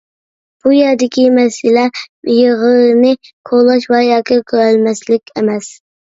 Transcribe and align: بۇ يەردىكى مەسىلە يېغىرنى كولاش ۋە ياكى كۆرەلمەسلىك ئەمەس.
بۇ 0.63 0.71
يەردىكى 0.75 1.25
مەسىلە 1.35 1.83
يېغىرنى 2.37 3.13
كولاش 3.51 3.87
ۋە 3.93 4.01
ياكى 4.09 4.41
كۆرەلمەسلىك 4.55 5.37
ئەمەس. 5.37 5.73